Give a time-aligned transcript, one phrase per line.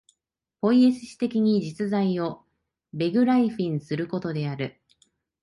[0.61, 2.43] ポイエシス的に実在を
[2.91, 4.81] ベグライフェンすることである。